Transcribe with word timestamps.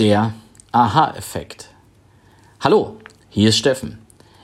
Der 0.00 0.32
Aha-Effekt. 0.72 1.68
Hallo, 2.60 2.96
hier 3.28 3.50
ist 3.50 3.58
Steffen. 3.58 3.98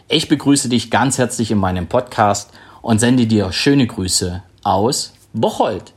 Ich 0.07 0.29
begrüße 0.29 0.69
dich 0.69 0.91
ganz 0.91 1.17
herzlich 1.17 1.51
in 1.51 1.57
meinem 1.57 1.87
Podcast 1.87 2.51
und 2.83 2.99
sende 2.99 3.27
dir 3.27 3.51
schöne 3.55 3.87
Grüße 3.87 4.43
aus 4.65 5.15
Bocholt. 5.33 5.95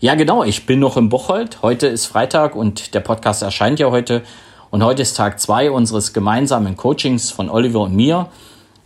Ja, 0.00 0.14
genau, 0.14 0.42
ich 0.42 0.64
bin 0.64 0.78
noch 0.78 0.96
in 0.96 1.10
Bocholt. 1.10 1.60
Heute 1.60 1.86
ist 1.86 2.06
Freitag 2.06 2.56
und 2.56 2.94
der 2.94 3.00
Podcast 3.00 3.42
erscheint 3.42 3.78
ja 3.78 3.90
heute. 3.90 4.22
Und 4.70 4.82
heute 4.82 5.02
ist 5.02 5.18
Tag 5.18 5.38
zwei 5.38 5.70
unseres 5.70 6.14
gemeinsamen 6.14 6.74
Coachings 6.74 7.30
von 7.30 7.50
Oliver 7.50 7.82
und 7.82 7.94
mir. 7.94 8.30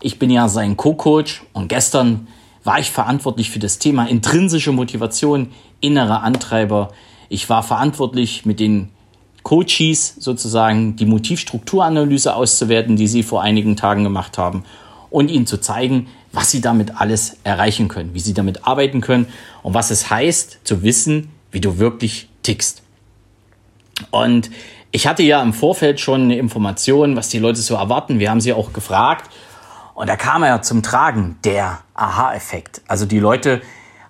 Ich 0.01 0.19
bin 0.19 0.31
ja 0.31 0.49
sein 0.49 0.77
Co-Coach 0.77 1.45
und 1.53 1.69
gestern 1.69 2.27
war 2.65 2.81
ich 2.81 2.91
verantwortlich 2.91 3.51
für 3.51 3.61
das 3.61 3.79
Thema 3.79 4.09
intrinsische 4.09 4.73
Motivation, 4.73 5.53
innere 5.79 6.23
Antreiber. 6.23 6.89
Ich 7.29 7.49
war 7.49 7.63
verantwortlich 7.63 8.45
mit 8.45 8.59
den 8.59 8.89
Coaches 9.49 10.15
sozusagen 10.19 10.97
die 10.97 11.07
Motivstrukturanalyse 11.07 12.35
auszuwerten, 12.35 12.97
die 12.97 13.09
sie 13.09 13.23
vor 13.23 13.41
einigen 13.41 13.77
Tagen 13.77 14.05
gemacht 14.05 14.37
haben 14.37 14.65
und 15.09 15.31
ihnen 15.31 15.47
zu 15.47 15.57
zeigen, 15.57 16.09
was 16.33 16.51
sie 16.51 16.61
damit 16.61 17.01
alles 17.01 17.39
erreichen 17.45 17.89
können, 17.89 18.13
wie 18.13 18.21
sie 18.21 18.35
damit 18.35 18.67
arbeiten 18.67 19.01
können 19.01 19.25
und 19.63 19.73
was 19.73 19.91
es 19.91 20.11
heißt 20.11 20.59
zu 20.65 20.83
wissen, 20.83 21.31
wie 21.51 21.63
du 21.63 21.79
wirklich 21.79 22.29
tickst. 22.43 22.83
Und 24.11 24.51
ich 24.91 25.07
hatte 25.07 25.23
ja 25.23 25.41
im 25.41 25.55
Vorfeld 25.55 25.99
schon 25.99 26.25
eine 26.25 26.37
Information, 26.37 27.17
was 27.17 27.31
die 27.31 27.39
Leute 27.39 27.63
so 27.63 27.75
erwarten. 27.75 28.19
Wir 28.19 28.29
haben 28.29 28.43
sie 28.43 28.53
auch 28.53 28.75
gefragt 28.75 29.31
und 29.95 30.11
da 30.11 30.17
kam 30.17 30.43
er 30.43 30.61
zum 30.61 30.83
Tragen, 30.83 31.39
der 31.43 31.79
Aha-Effekt. 31.95 32.83
Also 32.87 33.07
die 33.07 33.19
Leute 33.19 33.63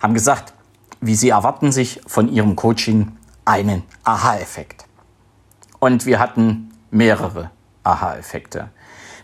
haben 0.03 0.15
gesagt, 0.15 0.53
wie 1.01 1.15
sie 1.15 1.29
erwarten 1.29 1.71
sich 1.71 2.01
von 2.09 2.29
ihrem 2.29 2.57
Coaching 2.57 3.13
einen 3.45 3.85
Aha-Effekt. 4.03 4.88
Und 5.79 6.07
wir 6.07 6.19
hatten 6.19 6.71
mehrere 6.91 7.51
Aha-Effekte. 7.85 8.69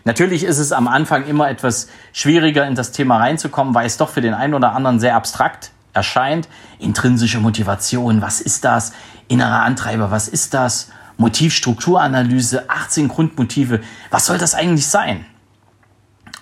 Natürlich 0.03 0.43
ist 0.43 0.59
es 0.59 0.71
am 0.71 0.87
Anfang 0.87 1.25
immer 1.25 1.49
etwas 1.49 1.89
schwieriger, 2.13 2.67
in 2.67 2.75
das 2.75 2.91
Thema 2.91 3.17
reinzukommen, 3.17 3.73
weil 3.73 3.87
es 3.87 3.97
doch 3.97 4.09
für 4.09 4.21
den 4.21 4.35
einen 4.35 4.53
oder 4.53 4.73
anderen 4.73 4.99
sehr 4.99 5.15
abstrakt 5.15 5.71
erscheint. 5.93 6.47
Intrinsische 6.77 7.39
Motivation, 7.39 8.21
was 8.21 8.39
ist 8.39 8.63
das? 8.65 8.93
Innerer 9.27 9.63
Antreiber, 9.63 10.11
was 10.11 10.27
ist 10.27 10.53
das? 10.53 10.91
Motivstrukturanalyse, 11.17 12.69
18 12.69 13.07
Grundmotive, 13.07 13.81
was 14.11 14.25
soll 14.25 14.37
das 14.37 14.53
eigentlich 14.53 14.87
sein? 14.87 15.25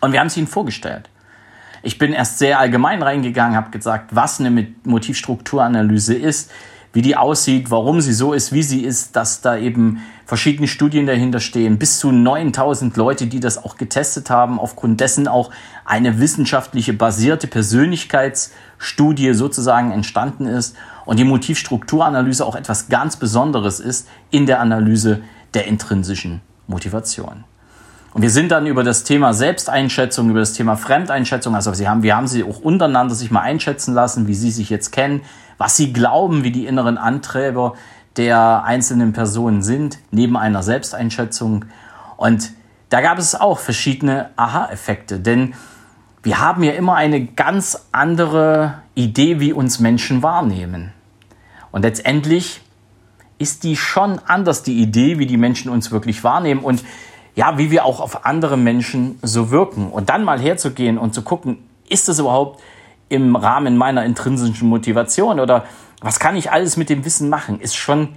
Und 0.01 0.11
wir 0.11 0.19
haben 0.19 0.27
es 0.27 0.35
Ihnen 0.35 0.47
vorgestellt. 0.47 1.09
Ich 1.83 1.97
bin 1.97 2.11
erst 2.11 2.39
sehr 2.39 2.59
allgemein 2.59 3.01
reingegangen, 3.01 3.55
habe 3.55 3.69
gesagt, 3.69 4.15
was 4.15 4.39
eine 4.39 4.67
Motivstrukturanalyse 4.83 6.15
ist, 6.15 6.51
wie 6.93 7.01
die 7.01 7.17
aussieht, 7.17 7.71
warum 7.71 8.01
sie 8.01 8.13
so 8.13 8.33
ist, 8.33 8.53
wie 8.53 8.61
sie 8.61 8.81
ist, 8.81 9.15
dass 9.15 9.41
da 9.41 9.57
eben 9.57 10.01
verschiedene 10.25 10.67
Studien 10.67 11.07
dahinter 11.07 11.39
stehen, 11.39 11.79
bis 11.79 11.99
zu 11.99 12.11
9000 12.11 12.95
Leute, 12.95 13.25
die 13.27 13.39
das 13.39 13.63
auch 13.63 13.77
getestet 13.77 14.29
haben, 14.29 14.59
aufgrund 14.59 15.01
dessen 15.01 15.27
auch 15.27 15.49
eine 15.85 16.19
wissenschaftliche 16.19 16.93
basierte 16.93 17.47
Persönlichkeitsstudie 17.47 19.33
sozusagen 19.33 19.91
entstanden 19.91 20.45
ist 20.45 20.75
und 21.05 21.17
die 21.17 21.25
Motivstrukturanalyse 21.25 22.45
auch 22.45 22.55
etwas 22.55 22.87
ganz 22.89 23.17
Besonderes 23.17 23.79
ist 23.79 24.07
in 24.29 24.45
der 24.45 24.59
Analyse 24.61 25.23
der 25.55 25.65
intrinsischen 25.65 26.41
Motivation. 26.67 27.43
Und 28.13 28.21
wir 28.21 28.29
sind 28.29 28.51
dann 28.51 28.67
über 28.67 28.83
das 28.83 29.03
Thema 29.03 29.33
Selbsteinschätzung, 29.33 30.29
über 30.29 30.39
das 30.39 30.53
Thema 30.53 30.77
Fremdeinschätzung, 30.77 31.55
also 31.55 31.73
sie 31.73 31.89
haben, 31.89 32.03
wir 32.03 32.15
haben 32.15 32.27
sie 32.27 32.43
auch 32.43 32.59
untereinander 32.59 33.15
sich 33.15 33.31
mal 33.31 33.41
einschätzen 33.41 33.93
lassen, 33.93 34.27
wie 34.27 34.35
sie 34.35 34.51
sich 34.51 34.69
jetzt 34.69 34.91
kennen, 34.91 35.21
was 35.57 35.77
sie 35.77 35.93
glauben, 35.93 36.43
wie 36.43 36.51
die 36.51 36.67
inneren 36.67 36.97
Antreiber 36.97 37.73
der 38.15 38.63
einzelnen 38.63 39.13
Personen 39.13 39.63
sind, 39.63 39.97
neben 40.11 40.37
einer 40.37 40.61
Selbsteinschätzung. 40.61 41.65
Und 42.15 42.51
da 42.89 43.01
gab 43.01 43.17
es 43.17 43.33
auch 43.33 43.57
verschiedene 43.57 44.29
Aha-Effekte, 44.35 45.19
denn 45.19 45.55
wir 46.21 46.39
haben 46.39 46.63
ja 46.63 46.73
immer 46.73 46.95
eine 46.95 47.25
ganz 47.25 47.87
andere 47.91 48.75
Idee, 48.93 49.39
wie 49.39 49.51
uns 49.51 49.79
Menschen 49.79 50.21
wahrnehmen. 50.21 50.93
Und 51.71 51.81
letztendlich 51.81 52.61
ist 53.39 53.63
die 53.63 53.75
schon 53.75 54.19
anders, 54.19 54.61
die 54.61 54.79
Idee, 54.79 55.17
wie 55.17 55.25
die 55.25 55.37
Menschen 55.37 55.71
uns 55.71 55.91
wirklich 55.91 56.23
wahrnehmen. 56.23 56.61
Und 56.61 56.83
ja, 57.35 57.57
wie 57.57 57.71
wir 57.71 57.85
auch 57.85 57.99
auf 57.99 58.25
andere 58.25 58.57
Menschen 58.57 59.17
so 59.21 59.49
wirken. 59.49 59.89
Und 59.89 60.09
dann 60.09 60.23
mal 60.23 60.39
herzugehen 60.39 60.97
und 60.97 61.13
zu 61.13 61.21
gucken, 61.21 61.57
ist 61.89 62.07
das 62.07 62.19
überhaupt 62.19 62.61
im 63.09 63.35
Rahmen 63.35 63.77
meiner 63.77 64.05
intrinsischen 64.05 64.69
Motivation 64.69 65.39
oder 65.39 65.65
was 66.01 66.19
kann 66.19 66.35
ich 66.35 66.51
alles 66.51 66.77
mit 66.77 66.89
dem 66.89 67.05
Wissen 67.05 67.29
machen, 67.29 67.59
ist 67.59 67.75
schon 67.75 68.09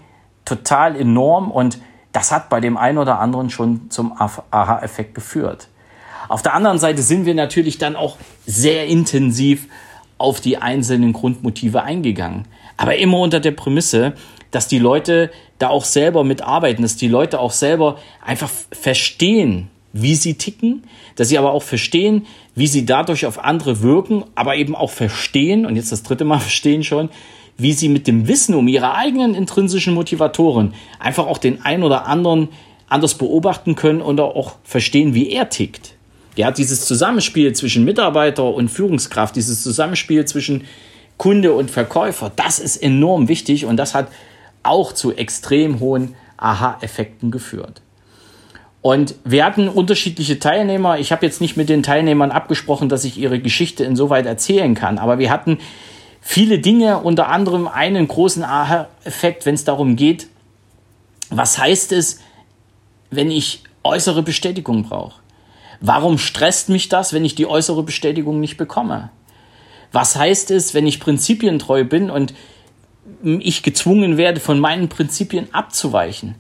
total 0.45 0.97
enorm 0.97 1.51
und 1.51 1.79
das 2.13 2.33
hat 2.33 2.49
bei 2.49 2.61
dem 2.61 2.77
einen 2.77 2.99
oder 2.99 3.19
anderen 3.19 3.51
schon 3.51 3.91
zum 3.91 4.13
Aha-Effekt 4.19 5.15
geführt. 5.15 5.69
Auf 6.29 6.43
der 6.43 6.55
anderen 6.55 6.79
Seite 6.79 7.03
sind 7.03 7.27
wir 7.27 7.35
natürlich 7.35 7.79
dann 7.79 7.95
auch 7.95 8.17
sehr 8.47 8.87
intensiv 8.87 9.69
auf 10.19 10.41
die 10.41 10.59
einzelnen 10.59 11.13
Grundmotive 11.13 11.83
eingegangen. 11.83 12.49
Aber 12.77 12.97
immer 12.97 13.19
unter 13.19 13.39
der 13.39 13.53
Prämisse, 13.53 14.15
dass 14.57 14.69
die 14.69 14.79
Leute 14.79 15.31
da 15.59 15.69
auch 15.69 15.85
selber 15.85 16.25
mitarbeiten, 16.25 16.81
dass 16.81 16.97
die 16.97 17.09
Leute 17.09 17.41
auch 17.41 17.51
selber 17.51 17.99
einfach 18.25 18.49
verstehen, 18.73 19.69
wie 19.93 20.15
sie 20.15 20.39
ticken, 20.39 20.85
dass 21.15 21.29
sie 21.29 21.37
aber 21.37 21.53
auch 21.53 21.63
verstehen, 21.63 22.25
wie 22.55 22.67
sie 22.67 22.87
dadurch 22.87 23.27
auf 23.27 23.45
andere 23.45 23.83
wirken, 23.83 24.25
aber 24.35 24.57
eben 24.57 24.75
auch 24.75 24.89
verstehen, 24.89 25.67
und 25.67 25.77
jetzt 25.77 25.93
das 25.93 26.03
dritte 26.03 26.25
Mal 26.25 26.39
verstehen 26.41 26.85
schon, 26.85 27.11
wie 27.59 27.75
sie 27.75 27.91
mit 27.91 28.07
dem 28.07 28.29
Wissen 28.29 28.55
um 28.55 28.67
ihre 28.67 28.95
eigenen 28.95 29.35
intrinsischen 29.35 29.93
Motivatoren 29.93 30.73
einfach 30.99 31.27
auch 31.27 31.37
den 31.37 31.61
einen 31.61 31.83
oder 31.83 32.07
anderen 32.07 32.49
anders 32.89 33.13
beobachten 33.13 33.75
können 33.75 34.01
und 34.01 34.19
auch 34.21 34.55
verstehen, 34.65 35.13
wie 35.13 35.33
er 35.33 35.51
tickt. 35.51 35.97
Ja, 36.37 36.51
dieses 36.51 36.87
Zusammenspiel 36.87 37.53
zwischen 37.53 37.85
Mitarbeiter 37.85 38.55
und 38.55 38.71
Führungskraft, 38.71 39.37
dieses 39.37 39.63
Zusammenspiel 39.63 40.25
zwischen 40.25 40.65
Kunde 41.19 41.53
und 41.53 41.71
Verkäufer, 41.71 42.33
das 42.35 42.59
ist 42.59 42.79
enorm 42.79 43.29
wichtig 43.29 43.67
und 43.67 43.77
das 43.77 43.95
hat 43.95 44.09
auch 44.67 44.93
zu 44.93 45.15
extrem 45.15 45.81
hohen 45.81 46.15
Aha-Effekten 46.37 47.31
geführt. 47.31 47.83
Und 48.83 49.17
wir 49.25 49.45
hatten 49.45 49.69
unterschiedliche 49.69 50.39
Teilnehmer. 50.39 50.99
Ich 50.99 51.11
habe 51.11 51.27
jetzt 51.27 51.41
nicht 51.41 51.57
mit 51.57 51.69
den 51.69 51.83
Teilnehmern 51.83 52.31
abgesprochen, 52.31 52.89
dass 52.89 53.05
ich 53.05 53.19
ihre 53.19 53.41
Geschichte 53.41 53.85
insoweit 53.85 54.27
erzählen 54.27 54.75
kann, 54.75 54.99
aber 54.99 55.19
wir 55.19 55.31
hatten 55.31 55.59
viele 56.21 56.59
Dinge, 56.59 56.99
unter 56.99 57.29
anderem 57.29 57.67
einen 57.69 58.07
großen 58.07 58.45
Aha-Effekt, 58.45 59.47
wenn 59.47 59.55
es 59.55 59.65
darum 59.65 59.97
geht, 59.97 60.29
was 61.31 61.59
heißt 61.59 61.93
es, 61.93 62.21
wenn 63.11 63.31
ich 63.31 63.65
äußere 63.83 64.23
Bestätigung 64.23 64.85
brauche? 64.85 65.21
Warum 65.81 66.19
stresst 66.19 66.69
mich 66.69 66.89
das, 66.89 67.13
wenn 67.13 67.25
ich 67.25 67.35
die 67.35 67.47
äußere 67.47 67.83
Bestätigung 67.83 68.41
nicht 68.41 68.57
bekomme? 68.57 69.11
Was 69.93 70.17
heißt 70.17 70.51
es, 70.51 70.75
wenn 70.75 70.87
ich 70.87 71.01
prinzipientreu 71.01 71.85
bin 71.85 72.11
und 72.11 72.35
ich 73.23 73.63
gezwungen 73.63 74.17
werde, 74.17 74.41
von 74.41 74.59
meinen 74.59 74.89
Prinzipien 74.89 75.53
abzuweichen. 75.53 76.37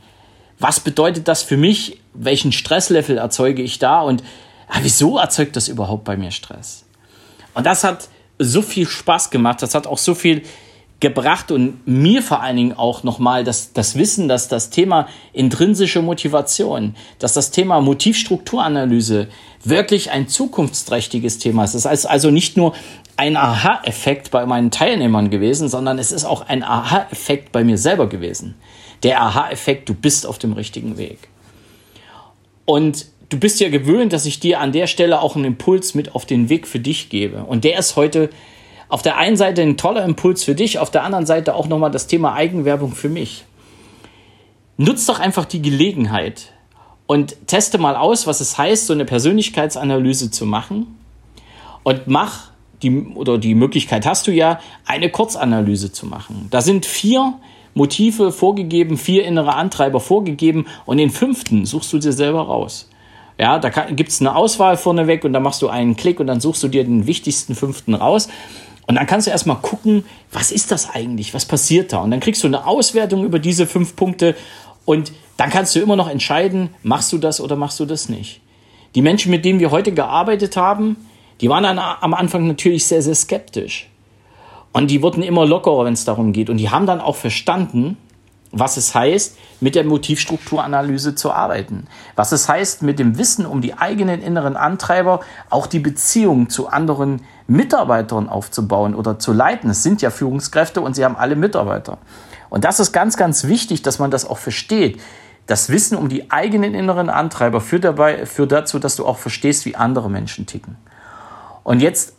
Was 0.58 0.80
bedeutet 0.80 1.28
das 1.28 1.42
für 1.42 1.56
mich? 1.56 2.00
Welchen 2.14 2.52
Stresslevel 2.52 3.18
erzeuge 3.18 3.62
ich 3.62 3.78
da? 3.78 4.00
Und 4.00 4.22
ah, 4.68 4.78
wieso 4.82 5.18
erzeugt 5.18 5.56
das 5.56 5.68
überhaupt 5.68 6.04
bei 6.04 6.16
mir 6.16 6.30
Stress? 6.30 6.84
Und 7.54 7.66
das 7.66 7.84
hat 7.84 8.08
so 8.38 8.62
viel 8.62 8.86
Spaß 8.86 9.30
gemacht. 9.30 9.62
Das 9.62 9.74
hat 9.74 9.86
auch 9.86 9.98
so 9.98 10.14
viel 10.14 10.42
gebracht 11.00 11.50
und 11.50 11.86
mir 11.86 12.22
vor 12.22 12.40
allen 12.42 12.56
Dingen 12.56 12.72
auch 12.72 13.02
nochmal 13.02 13.44
das, 13.44 13.72
das 13.72 13.96
Wissen, 13.96 14.28
dass 14.28 14.48
das 14.48 14.70
Thema 14.70 15.08
intrinsische 15.32 16.00
Motivation, 16.00 16.94
dass 17.18 17.34
das 17.34 17.50
Thema 17.50 17.80
Motivstrukturanalyse 17.82 19.28
wirklich 19.62 20.10
ein 20.10 20.28
zukunftsträchtiges 20.28 21.38
Thema 21.38 21.64
ist. 21.64 21.74
Es 21.74 21.84
ist 21.84 22.06
also 22.06 22.30
nicht 22.30 22.56
nur 22.56 22.74
ein 23.16 23.36
Aha-Effekt 23.36 24.30
bei 24.30 24.46
meinen 24.46 24.70
Teilnehmern 24.70 25.28
gewesen, 25.28 25.68
sondern 25.68 25.98
es 25.98 26.12
ist 26.12 26.24
auch 26.24 26.48
ein 26.48 26.62
Aha-Effekt 26.62 27.52
bei 27.52 27.62
mir 27.62 27.76
selber 27.76 28.08
gewesen. 28.08 28.54
Der 29.02 29.20
Aha-Effekt, 29.20 29.88
du 29.88 29.94
bist 29.94 30.26
auf 30.26 30.38
dem 30.38 30.54
richtigen 30.54 30.96
Weg. 30.96 31.28
Und 32.64 33.06
du 33.28 33.38
bist 33.38 33.60
ja 33.60 33.68
gewöhnt, 33.68 34.12
dass 34.12 34.26
ich 34.26 34.40
dir 34.40 34.60
an 34.60 34.72
der 34.72 34.86
Stelle 34.86 35.20
auch 35.20 35.36
einen 35.36 35.44
Impuls 35.44 35.94
mit 35.94 36.14
auf 36.14 36.24
den 36.24 36.48
Weg 36.48 36.66
für 36.66 36.80
dich 36.80 37.10
gebe. 37.10 37.44
Und 37.44 37.64
der 37.64 37.78
ist 37.78 37.96
heute 37.96 38.30
auf 38.88 39.02
der 39.02 39.16
einen 39.16 39.36
Seite 39.36 39.62
ein 39.62 39.76
toller 39.76 40.04
Impuls 40.04 40.44
für 40.44 40.54
dich, 40.54 40.78
auf 40.78 40.90
der 40.90 41.02
anderen 41.02 41.26
Seite 41.26 41.54
auch 41.54 41.66
nochmal 41.66 41.90
das 41.90 42.06
Thema 42.06 42.34
Eigenwerbung 42.34 42.92
für 42.92 43.08
mich. 43.08 43.44
Nutz 44.76 45.06
doch 45.06 45.18
einfach 45.18 45.44
die 45.44 45.62
Gelegenheit 45.62 46.52
und 47.06 47.36
teste 47.46 47.78
mal 47.78 47.96
aus, 47.96 48.26
was 48.26 48.40
es 48.40 48.58
heißt, 48.58 48.86
so 48.86 48.92
eine 48.92 49.04
Persönlichkeitsanalyse 49.04 50.30
zu 50.30 50.44
machen 50.46 50.98
und 51.82 52.06
mach 52.06 52.50
die, 52.82 53.06
oder 53.14 53.38
die 53.38 53.54
Möglichkeit 53.54 54.06
hast 54.06 54.26
du 54.26 54.32
ja, 54.32 54.60
eine 54.84 55.10
Kurzanalyse 55.10 55.92
zu 55.92 56.06
machen. 56.06 56.48
Da 56.50 56.60
sind 56.60 56.84
vier 56.84 57.34
Motive 57.74 58.32
vorgegeben, 58.32 58.96
vier 58.96 59.24
innere 59.24 59.54
Antreiber 59.54 60.00
vorgegeben 60.00 60.66
und 60.84 60.98
den 60.98 61.10
fünften 61.10 61.64
suchst 61.66 61.92
du 61.92 61.98
dir 61.98 62.12
selber 62.12 62.42
raus. 62.42 62.88
Ja, 63.38 63.58
da 63.58 63.68
gibt 63.68 64.10
es 64.10 64.20
eine 64.20 64.34
Auswahl 64.34 64.76
vorneweg 64.76 65.24
und 65.24 65.32
da 65.32 65.40
machst 65.40 65.60
du 65.60 65.68
einen 65.68 65.96
Klick 65.96 66.20
und 66.20 66.26
dann 66.26 66.40
suchst 66.40 66.62
du 66.62 66.68
dir 66.68 66.84
den 66.84 67.06
wichtigsten 67.06 67.54
fünften 67.54 67.94
raus. 67.94 68.28
Und 68.86 68.94
dann 68.94 69.06
kannst 69.06 69.26
du 69.26 69.30
erstmal 69.30 69.56
gucken, 69.56 70.04
was 70.32 70.52
ist 70.52 70.70
das 70.70 70.90
eigentlich? 70.94 71.34
Was 71.34 71.44
passiert 71.44 71.92
da? 71.92 71.98
Und 71.98 72.12
dann 72.12 72.20
kriegst 72.20 72.42
du 72.42 72.46
eine 72.46 72.66
Auswertung 72.66 73.24
über 73.24 73.38
diese 73.38 73.66
fünf 73.66 73.96
Punkte 73.96 74.36
und 74.84 75.12
dann 75.36 75.50
kannst 75.50 75.74
du 75.76 75.80
immer 75.80 75.96
noch 75.96 76.08
entscheiden, 76.08 76.70
machst 76.82 77.12
du 77.12 77.18
das 77.18 77.40
oder 77.40 77.56
machst 77.56 77.78
du 77.80 77.84
das 77.84 78.08
nicht. 78.08 78.40
Die 78.94 79.02
Menschen, 79.02 79.30
mit 79.30 79.44
denen 79.44 79.60
wir 79.60 79.70
heute 79.70 79.92
gearbeitet 79.92 80.56
haben, 80.56 80.96
die 81.42 81.50
waren 81.50 81.64
dann 81.64 81.78
am 81.78 82.14
Anfang 82.14 82.46
natürlich 82.46 82.86
sehr, 82.86 83.02
sehr 83.02 83.14
skeptisch. 83.14 83.90
Und 84.72 84.90
die 84.90 85.02
wurden 85.02 85.22
immer 85.22 85.44
lockerer, 85.44 85.84
wenn 85.84 85.92
es 85.92 86.04
darum 86.04 86.32
geht. 86.32 86.48
Und 86.48 86.56
die 86.58 86.70
haben 86.70 86.86
dann 86.86 87.00
auch 87.00 87.16
verstanden, 87.16 87.98
was 88.58 88.76
es 88.76 88.94
heißt, 88.94 89.36
mit 89.60 89.74
der 89.74 89.84
Motivstrukturanalyse 89.84 91.14
zu 91.14 91.32
arbeiten. 91.32 91.86
Was 92.14 92.32
es 92.32 92.48
heißt, 92.48 92.82
mit 92.82 92.98
dem 92.98 93.18
Wissen 93.18 93.46
um 93.46 93.60
die 93.60 93.74
eigenen 93.74 94.22
inneren 94.22 94.56
Antreiber 94.56 95.20
auch 95.50 95.66
die 95.66 95.78
Beziehung 95.78 96.48
zu 96.48 96.68
anderen 96.68 97.22
Mitarbeitern 97.46 98.28
aufzubauen 98.28 98.94
oder 98.94 99.18
zu 99.18 99.32
leiten. 99.32 99.70
Es 99.70 99.82
sind 99.82 100.02
ja 100.02 100.10
Führungskräfte 100.10 100.80
und 100.80 100.96
sie 100.96 101.04
haben 101.04 101.16
alle 101.16 101.36
Mitarbeiter. 101.36 101.98
Und 102.48 102.64
das 102.64 102.80
ist 102.80 102.92
ganz, 102.92 103.16
ganz 103.16 103.44
wichtig, 103.44 103.82
dass 103.82 103.98
man 103.98 104.10
das 104.10 104.28
auch 104.28 104.38
versteht. 104.38 105.00
Das 105.46 105.68
Wissen 105.68 105.96
um 105.96 106.08
die 106.08 106.30
eigenen 106.30 106.74
inneren 106.74 107.08
Antreiber 107.08 107.60
führt, 107.60 107.84
dabei, 107.84 108.26
führt 108.26 108.52
dazu, 108.52 108.78
dass 108.78 108.96
du 108.96 109.06
auch 109.06 109.18
verstehst, 109.18 109.64
wie 109.64 109.76
andere 109.76 110.10
Menschen 110.10 110.46
ticken. 110.46 110.76
Und 111.62 111.80
jetzt 111.80 112.14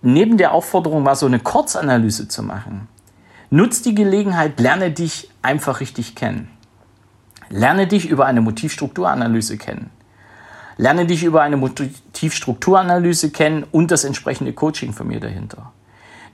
neben 0.00 0.36
der 0.36 0.52
Aufforderung 0.52 1.02
mal 1.02 1.14
so 1.14 1.26
eine 1.26 1.40
Kurzanalyse 1.40 2.28
zu 2.28 2.42
machen. 2.42 2.88
Nutz 3.54 3.82
die 3.82 3.94
Gelegenheit, 3.94 4.58
lerne 4.58 4.90
dich 4.90 5.30
einfach 5.40 5.78
richtig 5.78 6.16
kennen. 6.16 6.50
Lerne 7.50 7.86
dich 7.86 8.08
über 8.08 8.26
eine 8.26 8.40
Motivstrukturanalyse 8.40 9.58
kennen. 9.58 9.90
Lerne 10.76 11.06
dich 11.06 11.22
über 11.22 11.42
eine 11.42 11.56
Motivstrukturanalyse 11.56 13.30
kennen 13.30 13.64
und 13.70 13.92
das 13.92 14.02
entsprechende 14.02 14.54
Coaching 14.54 14.92
von 14.92 15.06
mir 15.06 15.20
dahinter. 15.20 15.70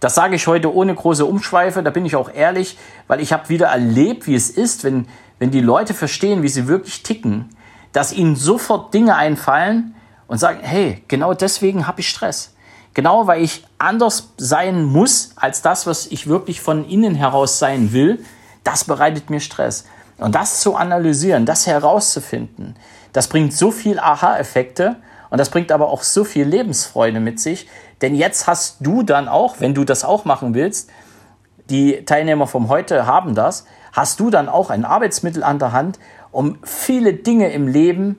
Das 0.01 0.15
sage 0.15 0.37
ich 0.37 0.47
heute 0.47 0.75
ohne 0.75 0.95
große 0.95 1.27
Umschweife, 1.27 1.83
da 1.83 1.91
bin 1.91 2.07
ich 2.07 2.17
auch 2.17 2.33
ehrlich, 2.33 2.79
weil 3.07 3.21
ich 3.21 3.35
habe 3.35 3.51
wieder 3.51 3.67
erlebt, 3.67 4.27
wie 4.27 4.35
es 4.35 4.49
ist, 4.49 4.83
wenn, 4.85 5.07
wenn 5.39 5.51
die 5.51 5.61
Leute 5.61 5.93
verstehen, 5.93 6.43
wie 6.43 6.49
sie 6.49 6.69
wirklich 6.69 7.03
ticken, 7.03 7.51
dass 7.93 8.15
ihnen 8.15 8.35
sofort 8.35 8.95
Dinge 8.95 9.15
einfallen 9.15 9.95
und 10.27 10.39
sagen, 10.39 10.61
hey, 10.63 11.05
genau 11.07 11.35
deswegen 11.35 11.87
habe 11.87 12.01
ich 12.01 12.09
Stress. 12.09 12.55
Genau 12.95 13.27
weil 13.27 13.43
ich 13.43 13.65
anders 13.79 14.33
sein 14.37 14.85
muss 14.85 15.33
als 15.37 15.63
das, 15.63 15.87
was 15.87 16.07
ich 16.07 16.27
wirklich 16.27 16.61
von 16.61 16.85
innen 16.89 17.15
heraus 17.15 17.59
sein 17.59 17.93
will, 17.93 18.25
das 18.65 18.85
bereitet 18.85 19.31
mir 19.31 19.41
Stress. 19.41 19.85
Und 20.19 20.35
das 20.35 20.61
zu 20.61 20.77
analysieren, 20.77 21.47
das 21.47 21.67
herauszufinden, 21.67 22.77
das 23.13 23.29
bringt 23.29 23.53
so 23.55 23.71
viel 23.71 23.99
Aha-Effekte 23.99 24.97
und 25.31 25.39
das 25.39 25.51
bringt 25.51 25.73
aber 25.73 25.89
auch 25.89 26.03
so 26.03 26.25
viel 26.25 26.45
Lebensfreude 26.45 27.21
mit 27.21 27.41
sich. 27.41 27.69
Denn 28.03 28.15
jetzt 28.15 28.47
hast 28.47 28.79
du 28.81 29.03
dann 29.03 29.29
auch, 29.29 29.61
wenn 29.61 29.75
du 29.75 29.85
das 29.85 30.05
auch 30.05 30.25
machen 30.25 30.55
willst, 30.55 30.91
die 31.71 32.05
Teilnehmer 32.05 32.47
vom 32.47 32.69
Heute 32.69 33.07
haben 33.07 33.35
das, 33.35 33.65
hast 33.93 34.21
du 34.21 34.31
dann 34.31 34.49
auch 34.49 34.71
ein 34.71 34.85
Arbeitsmittel 34.85 35.43
an 35.43 35.59
der 35.59 35.73
Hand, 35.73 35.99
um 36.33 36.59
viele 36.65 37.15
Dinge 37.15 37.53
im 37.53 37.69
Leben 37.69 38.19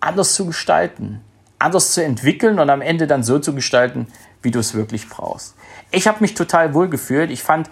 anders 0.00 0.34
zu 0.34 0.46
gestalten, 0.46 1.22
anders 1.60 1.92
zu 1.92 2.02
entwickeln 2.02 2.58
und 2.58 2.70
am 2.70 2.80
Ende 2.80 3.06
dann 3.06 3.22
so 3.22 3.38
zu 3.38 3.54
gestalten, 3.54 4.06
wie 4.42 4.50
du 4.50 4.58
es 4.58 4.74
wirklich 4.74 5.08
brauchst. 5.08 5.54
Ich 5.90 6.08
habe 6.08 6.18
mich 6.20 6.34
total 6.34 6.74
wohl 6.74 6.88
gefühlt. 6.88 7.30
Ich 7.30 7.42
fand, 7.42 7.68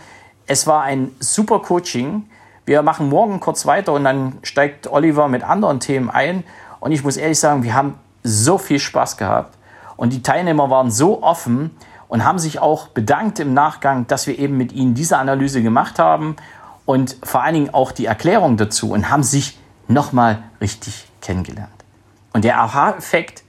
es 0.46 0.66
war 0.66 0.82
ein 0.82 1.10
super 1.20 1.60
Coaching. 1.60 2.28
Wir 2.66 2.82
machen 2.82 3.08
morgen 3.08 3.40
kurz 3.40 3.66
weiter 3.66 3.92
und 3.92 4.04
dann 4.04 4.38
steigt 4.42 4.86
Oliver 4.90 5.28
mit 5.28 5.42
anderen 5.42 5.80
Themen 5.80 6.10
ein. 6.10 6.44
Und 6.80 6.92
ich 6.92 7.02
muss 7.02 7.16
ehrlich 7.16 7.38
sagen, 7.38 7.62
wir 7.62 7.74
haben 7.74 7.94
so 8.22 8.58
viel 8.58 8.78
Spaß 8.78 9.16
gehabt. 9.16 9.56
Und 9.96 10.12
die 10.12 10.22
Teilnehmer 10.22 10.70
waren 10.70 10.90
so 10.90 11.22
offen 11.22 11.70
und 12.08 12.24
haben 12.24 12.38
sich 12.38 12.58
auch 12.58 12.88
bedankt 12.88 13.40
im 13.40 13.54
Nachgang, 13.54 14.06
dass 14.06 14.26
wir 14.26 14.38
eben 14.38 14.56
mit 14.56 14.72
ihnen 14.72 14.94
diese 14.94 15.18
Analyse 15.18 15.62
gemacht 15.62 15.98
haben 15.98 16.36
und 16.84 17.16
vor 17.22 17.42
allen 17.42 17.54
Dingen 17.54 17.74
auch 17.74 17.92
die 17.92 18.06
Erklärung 18.06 18.56
dazu 18.56 18.92
und 18.92 19.10
haben 19.10 19.22
sich 19.22 19.58
nochmal 19.88 20.42
richtig 20.60 21.08
kennengelernt. 21.20 21.68
Und 22.32 22.44
der 22.44 22.60
Aha-Effekt, 22.60 23.42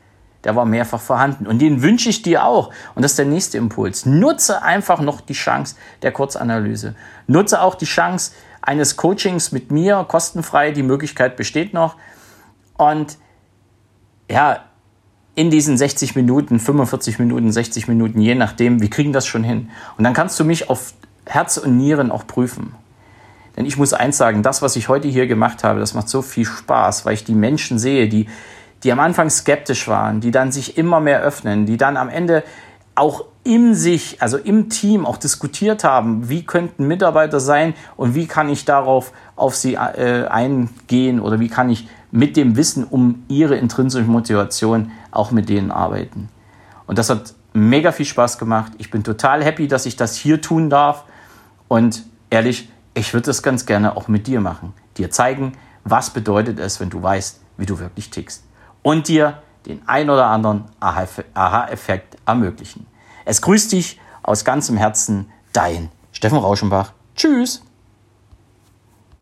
der 0.43 0.55
war 0.55 0.65
mehrfach 0.65 1.01
vorhanden. 1.01 1.47
Und 1.47 1.59
den 1.59 1.81
wünsche 1.81 2.09
ich 2.09 2.21
dir 2.21 2.45
auch. 2.45 2.71
Und 2.95 3.03
das 3.03 3.11
ist 3.11 3.19
der 3.19 3.25
nächste 3.25 3.57
Impuls. 3.57 4.05
Nutze 4.05 4.61
einfach 4.61 5.01
noch 5.01 5.21
die 5.21 5.33
Chance 5.33 5.75
der 6.01 6.11
Kurzanalyse. 6.11 6.95
Nutze 7.27 7.61
auch 7.61 7.75
die 7.75 7.85
Chance 7.85 8.31
eines 8.61 8.95
Coachings 8.97 9.51
mit 9.51 9.71
mir, 9.71 10.05
kostenfrei. 10.07 10.71
Die 10.71 10.83
Möglichkeit 10.83 11.35
besteht 11.35 11.73
noch. 11.73 11.95
Und 12.77 13.17
ja, 14.29 14.63
in 15.35 15.49
diesen 15.49 15.77
60 15.77 16.15
Minuten, 16.15 16.59
45 16.59 17.19
Minuten, 17.19 17.51
60 17.51 17.87
Minuten, 17.87 18.19
je 18.19 18.35
nachdem, 18.35 18.81
wir 18.81 18.89
kriegen 18.89 19.13
das 19.13 19.25
schon 19.25 19.43
hin. 19.43 19.69
Und 19.97 20.03
dann 20.03 20.13
kannst 20.13 20.39
du 20.39 20.45
mich 20.45 20.69
auf 20.69 20.93
Herz 21.25 21.57
und 21.57 21.77
Nieren 21.77 22.11
auch 22.11 22.27
prüfen. 22.27 22.75
Denn 23.55 23.65
ich 23.65 23.77
muss 23.77 23.93
eins 23.93 24.17
sagen, 24.17 24.43
das, 24.43 24.61
was 24.61 24.75
ich 24.75 24.89
heute 24.89 25.07
hier 25.07 25.27
gemacht 25.27 25.63
habe, 25.63 25.79
das 25.79 25.93
macht 25.93 26.09
so 26.09 26.21
viel 26.21 26.45
Spaß, 26.45 27.05
weil 27.05 27.13
ich 27.13 27.23
die 27.23 27.35
Menschen 27.35 27.77
sehe, 27.77 28.07
die 28.07 28.27
die 28.83 28.91
am 28.91 28.99
Anfang 28.99 29.29
skeptisch 29.29 29.87
waren, 29.87 30.21
die 30.21 30.31
dann 30.31 30.51
sich 30.51 30.77
immer 30.77 30.99
mehr 30.99 31.21
öffnen, 31.21 31.65
die 31.65 31.77
dann 31.77 31.97
am 31.97 32.09
Ende 32.09 32.43
auch 32.95 33.25
in 33.43 33.73
sich, 33.73 34.21
also 34.21 34.37
im 34.37 34.69
Team 34.69 35.05
auch 35.05 35.17
diskutiert 35.17 35.83
haben, 35.83 36.29
wie 36.29 36.43
könnten 36.45 36.85
Mitarbeiter 36.87 37.39
sein 37.39 37.73
und 37.95 38.13
wie 38.13 38.27
kann 38.27 38.49
ich 38.49 38.65
darauf 38.65 39.13
auf 39.35 39.55
sie 39.55 39.75
äh, 39.75 40.27
eingehen 40.27 41.19
oder 41.19 41.39
wie 41.39 41.47
kann 41.47 41.69
ich 41.69 41.87
mit 42.11 42.35
dem 42.35 42.57
Wissen 42.57 42.83
um 42.83 43.23
ihre 43.27 43.55
intrinsische 43.55 44.05
Motivation 44.05 44.91
auch 45.11 45.31
mit 45.31 45.47
denen 45.47 45.71
arbeiten. 45.71 46.29
Und 46.87 46.97
das 46.97 47.09
hat 47.09 47.33
mega 47.53 47.91
viel 47.91 48.05
Spaß 48.05 48.37
gemacht. 48.37 48.73
Ich 48.77 48.91
bin 48.91 49.03
total 49.03 49.43
happy, 49.43 49.67
dass 49.67 49.85
ich 49.85 49.95
das 49.95 50.15
hier 50.15 50.41
tun 50.41 50.69
darf. 50.69 51.05
Und 51.67 52.03
ehrlich, 52.29 52.69
ich 52.93 53.13
würde 53.13 53.27
das 53.27 53.43
ganz 53.43 53.65
gerne 53.65 53.95
auch 53.95 54.07
mit 54.07 54.27
dir 54.27 54.41
machen. 54.41 54.73
Dir 54.97 55.11
zeigen, 55.11 55.53
was 55.83 56.09
bedeutet 56.09 56.59
es, 56.59 56.79
wenn 56.79 56.89
du 56.89 57.01
weißt, 57.01 57.39
wie 57.57 57.65
du 57.65 57.79
wirklich 57.79 58.09
tickst 58.09 58.43
und 58.89 59.07
dir 59.07 59.43
den 59.67 59.87
ein 59.87 60.09
oder 60.09 60.25
anderen 60.25 60.65
Aha-Effekt 60.79 62.17
ermöglichen. 62.25 62.87
Es 63.23 63.39
grüßt 63.43 63.71
dich 63.71 63.99
aus 64.23 64.43
ganzem 64.43 64.77
Herzen, 64.77 65.31
dein 65.53 65.91
Steffen 66.11 66.39
Rauschenbach. 66.39 66.93
Tschüss! 67.15 67.61